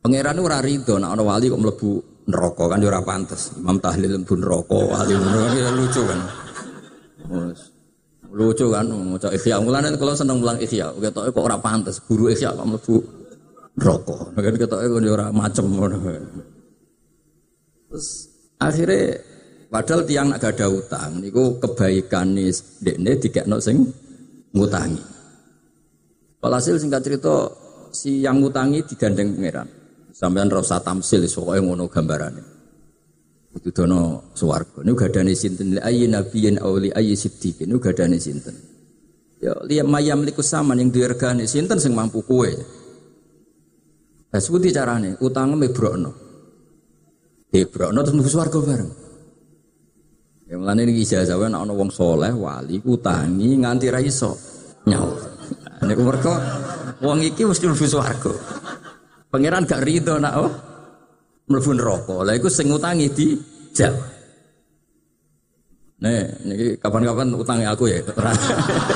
Pangeran 0.00 0.40
ora 0.40 0.64
rido 0.64 0.96
nek 0.96 1.12
ana 1.12 1.20
wali 1.20 1.52
kok 1.52 1.60
mlebu 1.60 1.90
neraka 2.24 2.64
kan 2.72 2.80
ora 2.80 3.04
pantes. 3.04 3.52
Imam 3.60 3.76
Tahlil 3.76 4.16
mlebu 4.16 4.34
neraka, 4.40 4.78
wali 4.80 5.12
ya 5.12 5.70
lucu 5.76 6.02
kan. 6.08 6.20
Lucu 8.32 8.66
kan 8.72 8.88
maca 8.88 9.28
Ihya. 9.28 9.60
Mulane 9.60 9.92
kalau 10.00 10.16
seneng 10.16 10.40
mulang 10.40 10.56
Ihya, 10.56 10.88
ketoke 10.96 11.28
kok 11.36 11.44
ora 11.44 11.60
pantes. 11.60 12.00
Guru 12.00 12.32
Ihya 12.32 12.56
kok 12.56 12.64
mlebu 12.64 12.96
neraka. 13.76 14.16
Kan 14.32 14.54
ketoke 14.56 14.86
kok 14.88 15.00
ora 15.04 15.28
macem 15.28 15.68
ngono. 15.68 15.96
Terus 17.92 18.08
akhirnya 18.56 19.20
padahal 19.68 20.00
tiang 20.08 20.32
nak 20.32 20.48
ada 20.48 20.64
utang 20.72 21.20
niku 21.20 21.60
kebaikan 21.60 22.32
nih 22.32 22.56
dekne 22.80 23.20
dikekno 23.20 23.60
sing 23.60 23.84
ngutangi. 24.56 25.17
Walhasil 26.38 26.78
singkat 26.78 27.02
cerita 27.02 27.50
si 27.90 28.22
yang 28.22 28.38
ngutangi 28.38 28.86
digandeng 28.86 29.34
pangeran. 29.34 29.68
Sampean 30.14 30.50
rasa 30.50 30.82
tamsil 30.82 31.26
pokoknya 31.26 31.62
ngono 31.62 31.84
gambarannya. 31.90 32.44
Itu 33.54 33.74
dono 33.74 34.30
suwargo. 34.34 34.82
Ini 34.82 34.92
gadane 34.94 35.32
sinten 35.34 35.78
li 35.78 35.80
ayyi 35.82 36.06
nabiyyin 36.06 36.62
aw 36.62 36.74
li 36.78 36.90
ayyi 36.94 37.14
siddiqin. 37.18 37.70
Ini 37.70 37.78
gadane 37.82 38.18
sinten. 38.22 38.54
Ya 39.38 39.54
liya 39.62 39.86
mayam 39.86 40.26
liku 40.26 40.42
saman 40.42 40.82
yang 40.82 40.90
diregani 40.90 41.46
sinten 41.46 41.78
sing 41.78 41.94
mampu 41.94 42.22
kue. 42.26 42.50
Nah, 44.28 44.40
seperti 44.42 44.74
carane, 44.74 45.16
utangnya 45.24 45.56
mebrokno. 45.56 46.12
Mebrokno 47.48 47.98
terus 48.04 48.14
mlebu 48.18 48.30
swarga 48.30 48.58
bareng. 48.60 48.90
Ya 50.48 50.56
mulane 50.60 50.84
iki 50.84 51.04
ijazah 51.04 51.40
ana 51.40 51.64
wong 51.64 51.88
soleh 51.88 52.32
wali 52.32 52.80
utangi 52.84 53.56
nganti 53.56 53.86
ra 53.88 54.00
iso 54.04 54.36
nyaur. 54.84 55.37
Niku 55.84 56.02
mergo 56.02 56.34
wong 57.02 57.22
iki 57.22 57.46
mesti 57.46 57.70
mlebu 57.70 57.86
swarga. 57.86 58.32
Pangeran 59.28 59.68
gak 59.68 59.84
rido 59.84 60.18
nak 60.18 60.34
oh 60.40 60.50
mlebu 61.46 61.70
neraka. 61.74 62.16
Lah 62.26 62.34
iku 62.34 62.48
sing 62.50 62.70
ngutangi 62.70 63.06
di 63.12 63.26
jam. 63.70 63.94
Nih, 65.98 66.78
kapan-kapan 66.78 67.34
utangnya 67.34 67.74
aku 67.74 67.90
ya. 67.90 67.98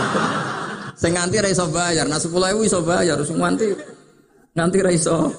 sing 1.03 1.19
nganti 1.19 1.43
ra 1.43 1.51
iso 1.51 1.67
bayar, 1.67 2.07
nah 2.07 2.15
10.000 2.15 2.62
iso 2.62 2.79
bayar, 2.87 3.19
sing 3.27 3.43
nganti 3.43 3.75
nganti 4.55 4.79
ra 4.79 4.91
iso 4.95 5.35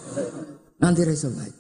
nganti 0.84 1.02
ra 1.08 1.16
bayar. 1.16 1.56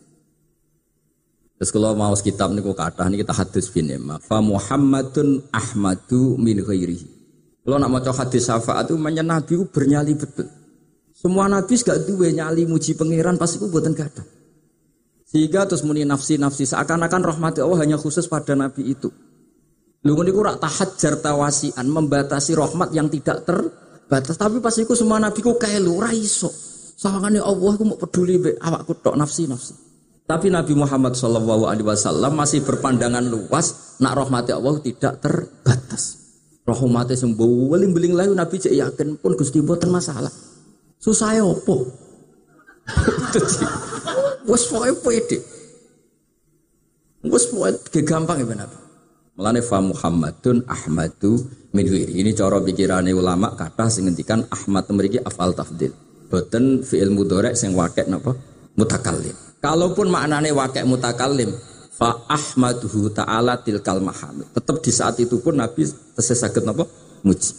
Terus 1.56 1.70
kalau 1.72 1.96
mau 1.96 2.12
kitab 2.20 2.52
niku 2.52 2.76
kata 2.76 3.08
ini 3.08 3.24
kita 3.24 3.32
hadis 3.32 3.72
bin 3.72 3.88
Fa 4.20 4.44
Muhammadun 4.44 5.48
Ahmadu 5.56 6.36
min 6.36 6.60
ghairihi. 6.60 7.23
Kalau 7.64 7.80
nak 7.80 7.90
mau 7.90 8.04
hadis 8.04 8.44
syafaat 8.44 8.92
itu 8.92 9.00
banyak 9.00 9.24
nabi 9.24 9.56
itu 9.56 9.66
bernyali 9.72 10.20
betul. 10.20 10.52
Semua 11.16 11.48
nabi 11.48 11.80
gak 11.80 12.04
duwe 12.04 12.36
nyali 12.36 12.68
muji 12.68 13.00
pangeran 13.00 13.40
pasti 13.40 13.56
itu 13.56 13.72
buatan 13.72 13.96
gak 13.96 14.12
ada. 14.12 14.24
Sehingga 15.24 15.64
terus 15.64 15.88
muni 15.88 16.04
nafsi-nafsi 16.04 16.68
seakan-akan 16.68 17.24
rahmati 17.24 17.64
Allah 17.64 17.88
hanya 17.88 17.96
khusus 17.96 18.28
pada 18.28 18.52
nabi 18.52 18.92
itu. 18.92 19.08
Lu 20.04 20.20
niku 20.20 20.44
rak 20.44 20.60
tahajar 20.60 21.24
tawasian 21.24 21.88
membatasi 21.88 22.52
rahmat 22.60 22.92
yang 22.92 23.08
tidak 23.08 23.48
terbatas. 23.48 24.36
Tapi 24.36 24.60
pas 24.60 24.76
iku 24.76 24.92
semua 25.00 25.24
nabi 25.24 25.40
ku 25.40 25.56
kelu 25.56 26.04
ra 26.04 26.12
iso. 26.12 26.52
Sawangane 27.00 27.40
Allah 27.40 27.72
ku 27.80 27.88
mau 27.88 27.96
peduli 27.96 28.44
be 28.44 28.52
awakku 28.60 29.00
tok 29.00 29.16
nafsi-nafsi. 29.16 29.96
Tapi 30.24 30.48
Nabi 30.48 30.72
Muhammad 30.72 31.20
Shallallahu 31.20 31.68
Alaihi 31.68 31.84
Wasallam 31.84 32.40
masih 32.40 32.64
berpandangan 32.64 33.28
luas, 33.28 34.00
nak 34.00 34.16
rahmati 34.16 34.56
Allah 34.56 34.80
tidak 34.80 35.20
terbatas. 35.20 36.23
Rahmate 36.64 37.20
sembuh 37.20 37.76
beling-beling 37.76 38.16
layu 38.16 38.32
Nabi 38.32 38.56
cek 38.56 38.72
yakin 38.72 39.20
pun 39.20 39.36
Gusti 39.36 39.60
mboten 39.60 39.92
masalah. 39.92 40.32
Susah 40.96 41.36
ya 41.36 41.44
opo? 41.44 41.84
Wes 44.50 44.64
pokoke 44.72 44.96
pede. 45.04 45.38
Wes 47.28 47.52
pokoke 47.52 48.00
gampang 48.08 48.48
ya 48.48 48.56
Nabi. 48.56 48.78
Melane 49.36 49.60
fa 49.60 49.84
Muhammadun 49.84 50.64
Ahmadu 50.70 51.42
min 51.74 51.84
Ini 51.90 52.32
cara 52.38 52.62
pikirane 52.64 53.12
ulama 53.12 53.58
kata 53.60 53.90
sing 53.92 54.08
Ahmad 54.48 54.86
mriki 54.88 55.20
afal 55.20 55.52
tafdil. 55.52 55.92
Boten 56.32 56.80
fi'il 56.80 57.12
mudhari 57.12 57.52
sing 57.60 57.76
wakek 57.76 58.08
napa? 58.08 58.32
Mutakallim. 58.80 59.36
Kalaupun 59.60 60.08
maknane 60.12 60.52
wakek 60.56 60.84
mutakallim, 60.88 61.52
fa 61.94 62.26
ahmaduhu 62.26 63.14
ta'ala 63.14 63.62
tilkal 63.62 64.02
mahamid. 64.02 64.50
Tetap 64.52 64.82
di 64.82 64.92
saat 64.92 65.16
itu 65.22 65.38
pun 65.40 65.58
Nabi 65.58 65.86
tesih 66.18 66.38
saged 66.38 66.66
napa 66.66 66.90
muji. 67.22 67.54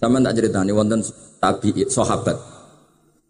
Sama 0.00 0.16
tak 0.24 0.32
ceritani 0.40 0.72
wonten 0.72 1.04
tabi 1.36 1.84
sahabat. 1.84 2.36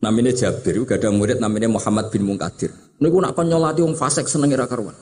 Namanya 0.00 0.32
Jabir, 0.32 0.80
gak 0.88 1.02
ada 1.02 1.12
murid 1.12 1.42
namanya 1.42 1.68
Muhammad 1.68 2.08
bin 2.08 2.24
Munkadir. 2.24 2.72
Niku 3.02 3.20
nak 3.20 3.36
kon 3.36 3.50
nyolati 3.50 3.84
wong 3.84 3.92
seneng 3.98 4.48
ira 4.48 4.64
karuan. 4.64 4.96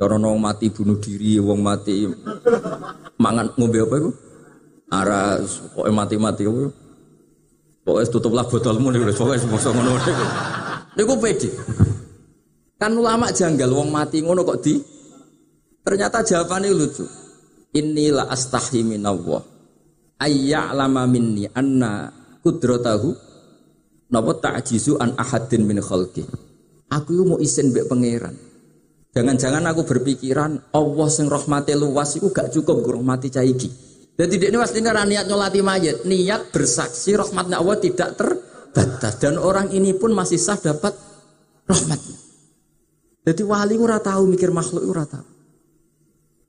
Cara 0.00 0.16
wong 0.16 0.40
mati 0.40 0.72
bunuh 0.72 0.96
diri, 0.96 1.36
wong 1.36 1.60
mati 1.60 2.08
mangan 3.20 3.52
ngombe 3.54 3.78
apa 3.84 3.94
iku? 4.00 4.10
Aras, 4.90 5.70
pokoknya 5.70 5.92
mati-mati 5.94 6.42
apa? 6.50 6.72
Pokoknya 7.84 8.10
tutuplah 8.10 8.42
botolmu 8.48 8.90
nih, 8.90 9.12
pokoknya 9.14 9.38
semua 9.38 9.60
ngono. 9.70 9.92
Niku 10.98 11.14
pede. 11.20 11.52
Kan 12.80 12.96
ulama 12.96 13.28
janggal 13.28 13.68
wong 13.68 13.92
mati 13.92 14.24
ngono 14.24 14.40
kok 14.40 14.64
di 14.64 14.80
Ternyata 15.80 16.24
jawabannya 16.24 16.72
lucu. 16.72 17.04
Inilah 17.76 18.28
astahi 18.28 18.84
minallah. 18.84 19.44
lama 20.76 21.02
minni 21.08 21.48
anna 21.48 22.12
kudratahu 22.44 23.08
napa 24.12 24.32
ta'jizu 24.36 25.00
an 25.00 25.16
ahadin 25.16 25.64
min 25.64 25.80
khalqi. 25.80 26.24
Aku 26.92 27.24
mau 27.24 27.38
isin 27.40 27.72
mbek 27.72 27.88
pangeran. 27.88 28.36
Jangan-jangan 29.10 29.64
aku 29.70 29.82
berpikiran 29.88 30.70
Allah 30.70 31.08
sing 31.10 31.26
rahmati 31.26 31.74
luas 31.74 32.14
itu 32.14 32.30
gak 32.30 32.52
cukup 32.54 32.84
rahmati 32.86 33.32
caiki. 33.32 33.70
Jadi 34.14 34.36
ini 34.36 34.58
pasti 34.60 34.84
niat 34.84 35.24
nyolati 35.26 35.64
mayat, 35.64 36.04
niat 36.04 36.52
bersaksi 36.52 37.16
rahmatnya 37.16 37.56
Allah 37.56 37.80
tidak 37.80 38.20
terbatas 38.20 39.16
dan 39.16 39.40
orang 39.40 39.72
ini 39.72 39.96
pun 39.96 40.12
masih 40.12 40.36
sah 40.36 40.60
dapat 40.60 40.92
rahmatnya. 41.64 42.19
Jadi 43.20 43.42
wali 43.44 43.76
ora 43.76 44.00
tahu 44.00 44.24
mikir 44.32 44.48
makhluk 44.48 44.84
ora 44.88 45.04
tahu. 45.04 45.26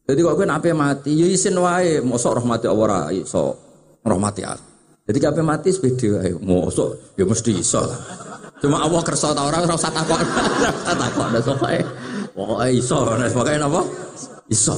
Jadi 0.07 0.19
kok 0.27 0.35
gue 0.35 0.47
nape 0.47 0.71
mati, 0.75 1.11
ya 1.15 1.27
isin 1.27 1.55
wae, 1.55 2.03
mosok 2.03 2.43
rahmati 2.43 2.65
Allah 2.67 2.83
ora 2.83 2.99
iso 3.15 3.55
rahmati 4.03 4.41
aku. 4.43 4.65
Jadi 5.07 5.17
kape 5.19 5.41
mati 5.43 5.69
sepeda 5.71 6.19
wae, 6.19 6.31
mosok 6.35 7.15
ya 7.19 7.23
mesti 7.23 7.51
iso. 7.59 7.83
Cuma 8.61 8.85
Allah 8.85 9.01
kersa 9.01 9.33
ta 9.33 9.41
ora 9.41 9.63
ora 9.65 9.73
usah 9.73 9.89
takok. 9.89 10.21
Ora 10.85 10.93
takok 10.93 11.27
nek 11.33 11.41
pokoke 11.41 11.79
pokoke 12.37 12.67
iso 12.69 12.97
nek 13.17 13.29
pokoke 13.33 13.53
napa? 13.57 13.81
Iso. 14.53 14.77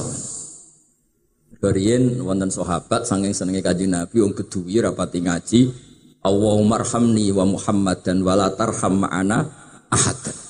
Kariyen 1.60 2.20
wonten 2.20 2.52
sahabat 2.52 3.08
saking 3.08 3.32
senenge 3.32 3.64
Kanjeng 3.64 3.92
Nabi 3.92 4.20
wong 4.20 4.36
Beduwi 4.36 4.84
rapati 4.84 5.24
ngaji 5.24 5.60
Allahumma 6.24 6.80
arhamni 6.80 7.28
wa 7.32 7.44
Muhammad 7.44 8.00
dan 8.00 8.24
wala 8.24 8.52
tarham 8.52 9.04
ma'ana 9.04 9.44
ahad. 9.92 10.43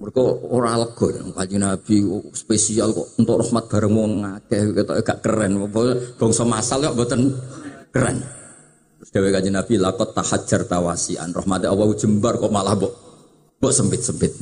Mereka 0.00 0.48
ora 0.48 0.80
lega 0.80 1.12
Kanjeng 1.36 1.60
Nabi 1.60 2.00
spesial 2.32 2.96
kok 2.96 3.20
untuk 3.20 3.36
rahmat 3.44 3.68
bareng 3.68 3.92
wong 3.92 4.12
akeh 4.24 4.72
ketok 4.72 4.96
gak 5.04 5.20
keren. 5.20 5.60
Bangsa 6.16 6.48
masal 6.48 6.88
kok 6.88 6.96
mboten 6.96 7.20
keren. 7.92 8.16
Terus 8.96 9.10
dewe 9.12 9.28
kaji 9.28 9.52
Nabi 9.52 9.76
lakot 9.76 10.16
tahajar 10.16 10.64
tawasian 10.64 11.36
rahmat 11.36 11.68
Allah 11.68 11.88
jembar 11.92 12.40
kok 12.40 12.48
malah 12.48 12.80
bok 12.80 12.92
bok 13.60 13.72
sempit 13.76 14.00
sempit. 14.00 14.32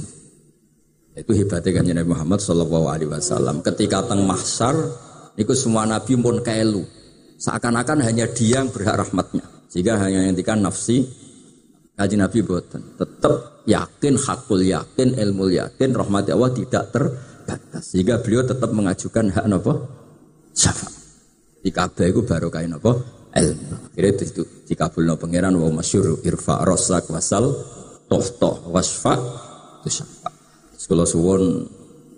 Itu 1.19 1.35
hebatnya 1.35 1.83
kaji 1.83 1.91
Nabi 1.91 2.09
Muhammad 2.15 2.39
Shallallahu 2.39 2.87
Alaihi 2.87 3.11
Wasallam. 3.11 3.59
Ketika 3.67 4.07
teng 4.07 4.23
mahsar, 4.23 4.79
itu 5.35 5.51
semua 5.59 5.83
Nabi 5.83 6.15
pun 6.15 6.39
kailu. 6.39 6.87
Seakan-akan 7.43 8.07
hanya 8.07 8.31
dia 8.31 8.63
yang 8.63 8.71
berhak 8.71 8.95
rahmatnya. 8.95 9.43
Sehingga 9.67 9.99
hanya 9.99 10.31
yang 10.31 10.39
dikatakan 10.39 10.71
nafsi 10.71 11.03
kaji 11.99 12.15
Nabi 12.15 12.39
boten. 12.47 12.95
Tetap 12.95 13.67
yakin, 13.67 14.15
hakul 14.15 14.63
yakin, 14.63 15.19
ilmu 15.19 15.51
yakin, 15.51 15.91
rahmat 15.91 16.31
Allah 16.31 16.55
tidak 16.55 16.95
terbatas. 16.95 17.83
Sehingga 17.91 18.23
beliau 18.23 18.47
tetap 18.47 18.71
mengajukan 18.71 19.35
hak 19.35 19.47
nopo 19.51 19.73
syafa. 20.55 20.87
Di 21.59 21.75
Ka'bah 21.75 22.07
itu 22.07 22.23
baru 22.23 22.49
kain 22.55 22.71
nopo 22.71 23.03
ilmu. 23.35 23.91
Akhirnya 23.91 24.11
itu 24.15 24.43
dikabulno 24.71 25.19
pangeran 25.19 25.59
wa 25.59 25.83
masyur 25.83 26.23
irfa 26.23 26.63
rosak 26.63 27.11
wasal 27.11 27.51
toh 28.07 28.57
wasfa 28.71 29.19
itu 29.83 30.01
syafa. 30.01 30.31
Sekolah 30.79 31.03
suwon 31.03 31.67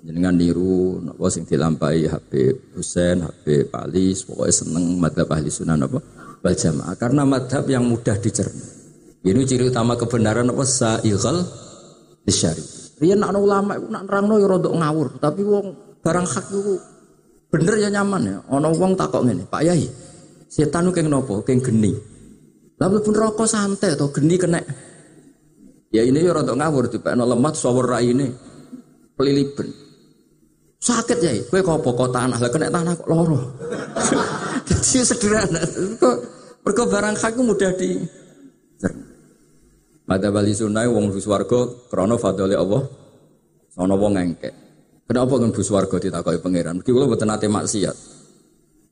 jenengan 0.05 0.37
niru 0.37 1.01
napa 1.01 1.29
sing 1.33 1.49
dilampahi 1.49 2.09
Habib 2.09 2.77
Husain, 2.77 3.25
Habib 3.25 3.73
Palis, 3.73 4.29
pokoknya 4.29 4.53
seneng 4.53 4.85
madhab 5.01 5.29
ahli 5.33 5.49
sunnah 5.49 5.77
napa 5.81 6.01
wal 6.41 6.57
jamaah 6.57 6.97
karena 6.97 7.25
madhab 7.25 7.65
yang 7.69 7.85
mudah 7.89 8.17
dicerna. 8.21 8.80
Ini 9.21 9.45
ciri 9.45 9.69
utama 9.69 10.01
kebenaran 10.01 10.49
apa 10.49 10.65
saighal 10.65 11.45
disyari. 12.25 12.65
Riyen 13.01 13.21
nak 13.21 13.37
ulama 13.37 13.77
nak 13.77 14.09
nerangno 14.09 14.41
ya 14.41 14.49
rada 14.49 14.69
ngawur, 14.73 15.21
tapi 15.21 15.41
wong 15.45 15.67
barang 16.01 16.27
hak 16.29 16.47
iku 16.53 16.77
bener 17.53 17.75
ya 17.81 17.89
nyaman 17.93 18.23
ya. 18.25 18.37
Ana 18.49 18.69
wong 18.73 18.97
takok 18.97 19.25
ngene, 19.29 19.45
Pak 19.49 19.63
Yai, 19.65 19.89
Setan 20.49 20.89
keng 20.93 21.13
nopo, 21.13 21.45
keng 21.45 21.61
geni. 21.61 21.93
Lalu 22.81 22.97
pun 23.05 23.13
rokok 23.13 23.45
santai 23.45 23.93
atau 23.93 24.09
geni 24.09 24.41
kena. 24.41 24.61
Ya 25.93 26.01
ini 26.01 26.25
ya 26.25 26.33
rada 26.33 26.57
ngawur 26.57 26.89
tiba 26.89 27.13
no 27.13 27.29
lemat 27.29 27.57
sawur 27.57 27.89
rai 27.89 28.13
ini 28.13 28.25
peliliben. 29.17 29.69
Sakit 30.81 31.19
ya, 31.21 31.33
kue 31.45 31.61
kok 31.61 31.85
pokok 31.85 32.09
tanah 32.09 32.41
lah 32.41 32.49
kena 32.49 32.73
tanah 32.73 32.97
kok 32.97 33.09
loro. 33.09 33.37
Jadi 34.69 35.05
sederhana. 35.05 35.61
Kok 36.01 36.17
mergo 36.65 36.85
barang 36.89 37.17
hak 37.21 37.37
mudah 37.37 37.73
di 37.77 38.01
Mata 40.11 40.27
bali 40.35 40.51
sunai 40.51 40.91
wong 40.91 41.15
buswarga 41.15 41.87
krana 41.87 42.19
fadhole 42.19 42.59
Allah. 42.59 42.83
Ana 43.79 43.95
wong 43.95 44.19
engkek. 44.19 44.51
Kenapa 45.07 45.39
kan 45.39 45.55
buswarga 45.55 45.97
ditakoki 46.03 46.43
pangeran? 46.43 46.83
Mesti 46.83 46.91
kula 46.91 47.07
mboten 47.07 47.31
maksiat. 47.31 47.97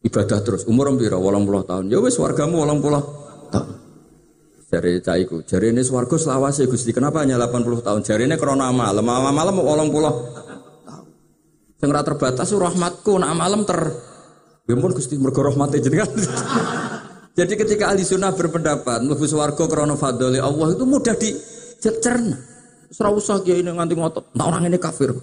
Ibadah 0.07 0.39
terus. 0.47 0.63
Umur 0.71 0.95
piro? 0.95 1.19
Walang 1.19 1.43
puluh 1.43 1.67
tahun. 1.67 1.91
Ya 1.91 1.99
wes 1.99 2.15
wargamu 2.23 2.63
walang 2.63 2.79
puluh 2.79 3.03
tahun. 3.51 3.75
Jari 4.69 5.03
caiku 5.03 5.43
jari 5.43 5.75
ini 5.75 5.83
swargo 5.83 6.15
selawase 6.15 6.71
gusti. 6.71 6.95
Kenapa 6.95 7.27
hanya 7.27 7.41
80 7.41 7.83
tahun? 7.83 8.01
Jari 8.07 8.31
ini 8.31 8.39
krona 8.39 8.71
malam 8.71 9.03
malam 9.03 9.35
malam 9.35 9.89
puluh 9.91 10.15
tahun. 10.87 11.03
Yang 11.83 11.93
terbatas 12.15 12.47
rahmatku 12.55 13.19
nak 13.19 13.35
malam 13.35 13.67
ter 13.67 13.91
ya 14.69 14.77
pun 14.77 14.93
gusti 14.93 15.17
mergo 15.17 15.41
rahmate 15.41 15.81
jenengan 15.81 16.13
jadi 17.39 17.55
ketika 17.55 17.95
ahli 17.95 18.03
sunnah 18.03 18.35
berpendapat 18.35 19.07
mlebu 19.07 19.23
swarga 19.23 19.65
krana 19.71 19.95
fadli 19.95 20.43
Allah 20.43 20.75
itu 20.75 20.83
mudah 20.83 21.15
dicerna 21.15 22.35
ora 22.99 23.11
usah 23.15 23.39
kiai 23.47 23.63
nganti 23.63 23.95
ngotot 23.95 24.35
nah 24.35 24.51
orang 24.51 24.67
ini 24.67 24.79
kafir 24.83 25.15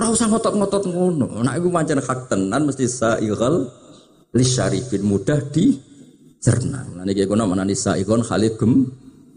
Ora 0.00 0.16
usah 0.16 0.32
ngotot-ngotot 0.32 0.88
ngono. 0.88 1.44
Nek 1.44 1.60
iku 1.60 1.68
pancen 1.68 2.00
hak 2.00 2.30
tenan 2.32 2.64
mesti 2.64 2.88
saighal 2.88 3.68
lisyarifin 4.32 5.04
mudah 5.04 5.36
di 5.52 5.76
cerna. 6.40 6.86
Lan 6.96 7.10
iki 7.10 7.28
kono 7.28 7.44
menani 7.44 7.76
saighon 7.76 8.24
khalid 8.24 8.56
gem 8.56 8.88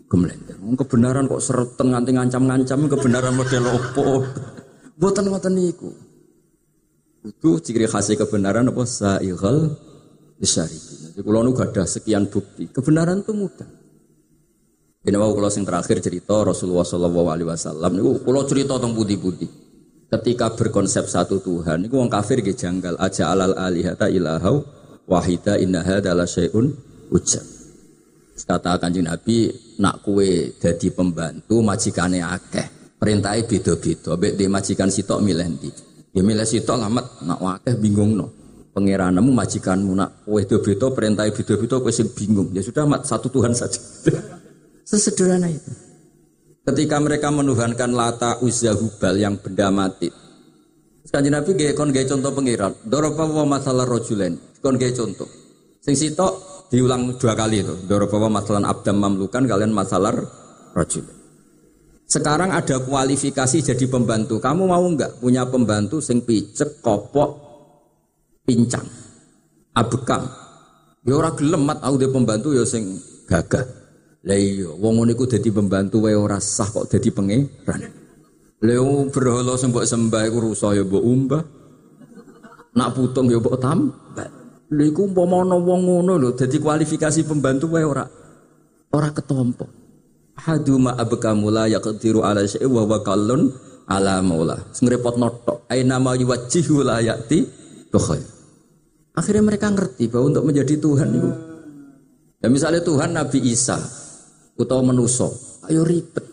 gemlender. 0.07 0.55
Kebenaran 0.55 1.27
kok 1.27 1.43
sereten 1.43 1.91
nganti 1.91 2.15
ngancam-ngancam 2.15 2.79
kebenaran 2.85 3.35
model 3.35 3.63
opo. 3.75 4.23
Mboten 4.95 5.25
ngoten 5.27 5.53
niku. 5.57 5.91
Itu 7.27 7.59
ciri 7.59 7.83
khas 7.83 8.15
kebenaran 8.15 8.71
apa 8.71 8.83
saighal 8.87 9.73
lisyarifin. 10.43 11.15
Jadi 11.15 11.21
kula 11.23 11.39
nu 11.39 11.55
gadah 11.55 11.87
sekian 11.87 12.27
bukti. 12.27 12.67
Kebenaran 12.67 13.23
itu 13.23 13.31
mudah. 13.31 13.69
Ini 15.03 15.15
mau 15.15 15.31
kalau 15.31 15.51
sing 15.51 15.63
terakhir 15.63 16.03
cerita 16.03 16.43
Rasulullah 16.43 16.83
Shallallahu 16.83 17.27
Alaihi 17.31 17.47
Wasallam. 17.47 17.91
Niku 17.95 18.23
kalau 18.23 18.43
cerita 18.47 18.75
tentang 18.75 18.95
budi-budi 18.95 19.63
ketika 20.13 20.53
berkonsep 20.53 21.09
satu 21.09 21.41
Tuhan 21.41 21.89
itu 21.89 21.97
wong 21.97 22.05
kafir 22.05 22.45
ge 22.45 22.53
janggal 22.53 23.01
aja 23.01 23.33
alal 23.33 23.57
alihata 23.57 24.05
ilahau 24.13 24.61
wahida 25.09 25.57
inna 25.57 25.81
adalah 25.81 26.29
syai'un 26.29 26.69
ujab 27.09 27.41
kata 28.43 28.77
kanjeng 28.77 29.09
Nabi 29.09 29.49
nak 29.81 30.05
kue 30.05 30.53
jadi 30.61 30.93
pembantu 30.93 31.65
majikane 31.65 32.21
akeh 32.21 32.97
perintahnya 33.01 33.49
beda-beda 33.49 34.13
mbek 34.13 34.33
di 34.37 34.45
majikan 34.45 34.89
sitok 34.93 35.23
milih 35.25 35.47
ndi 35.57 35.71
ya 36.13 36.21
milih 36.21 36.45
sitok 36.45 36.77
lamat 36.77 37.05
nak 37.25 37.39
akeh 37.57 37.73
bingung 37.81 38.13
no 38.13 38.42
pangeranmu 38.73 39.31
majikanmu 39.31 39.93
nak 39.93 40.25
kue 40.25 40.43
beda-beda 40.43 40.89
perintahnya 40.89 41.31
beda-beda 41.31 41.79
kowe 41.79 41.93
sing 41.93 42.09
bingung 42.11 42.49
ya 42.51 42.61
sudah 42.65 42.83
mat 42.89 43.05
satu 43.05 43.29
Tuhan 43.29 43.53
saja 43.53 43.79
sesederhana 44.89 45.47
itu 45.47 45.71
Ketika 46.63 46.95
mereka 46.95 47.27
menuhankan 47.27 47.91
Lata 47.91 48.39
Uzza 48.39 48.71
Hubal 48.71 49.19
yang 49.19 49.35
benda 49.35 49.67
mati. 49.67 50.07
Sekarang 51.03 51.35
Nabi 51.35 51.59
gaya 51.59 51.75
kon 51.75 51.91
gaya 51.91 52.07
contoh 52.07 52.31
pengiran. 52.31 52.71
Doropa 52.87 53.27
wa 53.27 53.43
masalah 53.43 53.83
rojulen. 53.83 54.39
Kon 54.63 54.79
gaya 54.79 54.95
contoh. 54.95 55.27
Sing 55.83 55.91
sitok 55.91 56.63
diulang 56.71 57.19
dua 57.19 57.35
kali 57.35 57.67
itu. 57.67 57.75
Doropa 57.83 58.15
wa 58.15 58.39
masalah 58.39 58.63
abdam 58.71 58.95
mamlukan 58.95 59.43
kalian 59.43 59.75
masalah 59.75 60.15
rojulen. 60.71 61.11
Sekarang 62.07 62.55
ada 62.55 62.79
kualifikasi 62.79 63.59
jadi 63.59 63.83
pembantu. 63.91 64.39
Kamu 64.39 64.63
mau 64.63 64.87
nggak 64.87 65.19
punya 65.19 65.43
pembantu 65.43 65.99
sing 65.99 66.23
picek, 66.23 66.79
kopok, 66.79 67.42
pincang, 68.43 68.85
abekam. 69.75 70.23
Ya 71.03 71.19
ora 71.19 71.35
gelem 71.35 71.67
mat 71.67 71.83
pembantu 71.83 72.55
ya 72.55 72.63
sing 72.63 72.95
gagah. 73.27 73.67
Lah 74.23 74.39
iya, 74.39 74.71
wong 74.71 75.03
ngono 75.03 75.11
iku 75.11 75.27
dadi 75.27 75.51
pembantu 75.51 76.07
wae 76.07 76.15
ora 76.15 76.39
sah 76.39 76.63
kok 76.71 76.87
dadi 76.87 77.11
pangeran. 77.11 77.81
Lha 78.63 78.79
berhala 79.11 79.59
sing 79.59 79.75
mbok 79.75 79.83
sembah 79.83 80.23
iku 80.31 80.37
rusak 80.39 80.79
ya 80.79 80.83
mbok 80.87 81.03
umbah. 81.03 81.43
Nak 82.71 82.89
putung 82.95 83.27
ya 83.27 83.43
mbok 83.43 83.59
tambah. 83.59 84.29
Lha 84.71 84.83
iku 84.87 85.11
umpama 85.11 85.43
ana 85.43 85.59
wong 85.59 85.81
ngono 85.83 86.15
lho 86.15 86.39
dadi 86.39 86.55
kualifikasi 86.55 87.27
pembantu 87.27 87.75
wae 87.75 87.83
ora 87.83 88.07
ora 88.95 89.11
ketompo. 89.11 89.67
Haduma 90.39 90.95
abkamu 90.95 91.51
la 91.51 91.67
yaqdiru 91.67 92.23
ala 92.23 92.47
syai 92.47 92.63
wa 92.63 92.87
wa 92.87 93.03
kallun 93.03 93.51
ala 93.91 94.23
maula. 94.23 94.55
Sing 94.71 94.87
repotno 94.87 95.27
tok. 95.43 95.67
Aina 95.67 95.99
ma 95.99 96.15
yuwajjihu 96.15 96.79
la 96.79 97.03
yati 97.03 97.43
khair. 97.91 98.32
Akhirnya 99.13 99.45
mereka 99.45 99.69
ngerti 99.69 100.09
bahwa 100.09 100.33
untuk 100.33 100.45
menjadi 100.49 100.73
Tuhan 100.81 101.09
itu 101.13 101.31
Ya 102.43 102.51
misalnya 102.51 102.83
Tuhan 102.83 103.15
Nabi 103.15 103.39
Isa 103.39 103.79
utawa 104.59 104.91
menuso. 104.91 105.31
Ayo 105.71 105.87
ribet. 105.87 106.27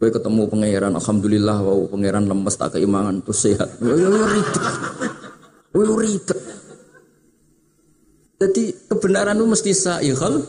Kowe 0.00 0.08
ketemu 0.08 0.48
pangeran, 0.48 0.96
alhamdulillah 0.96 1.60
wow 1.60 1.92
pangeran 1.92 2.24
lemes 2.24 2.56
tak 2.56 2.80
keimangan 2.80 3.20
tuh 3.20 3.36
sehat. 3.36 3.68
Ayo 3.84 4.08
ribet. 4.08 4.64
Ayo 5.76 5.92
ribet. 6.00 6.40
Jadi 8.40 8.62
kebenaran 8.88 9.36
itu 9.36 9.46
mesti 9.46 9.70
sa'ighal 9.76 10.40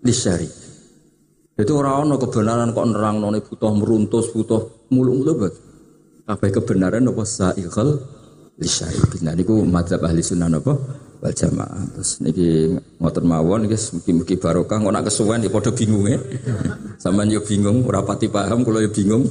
disyari. 0.00 0.48
Itu 1.52 1.76
orang 1.76 2.08
ono 2.08 2.16
kebenaran 2.16 2.72
kok 2.72 2.88
nerang 2.88 3.20
noni 3.20 3.44
butuh 3.44 3.70
meruntus, 3.76 4.32
butuh 4.32 4.88
mulung 4.96 5.28
lebat. 5.28 5.52
Kabeh 6.24 6.50
kebenaran 6.56 7.04
apa 7.04 7.22
sa'iqal 7.28 8.00
lisyaiqin. 8.58 9.24
Nah 9.24 9.34
niku 9.36 9.64
madzhab 9.64 10.04
ahli 10.04 10.20
sunnah 10.20 10.48
napa 10.50 10.76
wal 11.22 11.34
jamaah. 11.34 11.82
Terus 11.96 12.20
niki 12.20 12.76
ngoten 13.00 13.24
mawon 13.24 13.64
niki 13.64 13.76
mugi-mugi 13.96 14.34
barokah 14.36 14.76
kok 14.82 14.92
nak 14.92 15.04
kesuwen 15.08 15.44
ya 15.44 15.50
padha 15.52 15.70
bingung 15.72 16.04
ya. 16.10 16.18
Sampeyan 16.98 17.32
yo 17.32 17.40
bingung 17.46 17.86
ora 17.86 18.02
pati 18.02 18.28
paham 18.28 18.66
kula 18.66 18.82
yo 18.84 18.90
bingung 18.90 19.24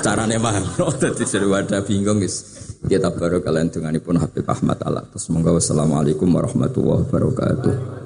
carane 0.00 0.38
paham. 0.38 0.64
Dadi 1.00 1.24
ada 1.26 1.78
bingung 1.84 2.22
guys. 2.22 2.36
Kita 2.82 3.14
baru 3.14 3.38
kalian 3.38 3.70
denganipun 3.70 4.18
Habib 4.18 4.42
Ahmad. 4.50 4.82
Terus 4.82 5.22
semoga 5.22 5.54
wassalamualaikum 5.54 6.26
warahmatullahi 6.26 7.06
wabarakatuh. 7.06 8.02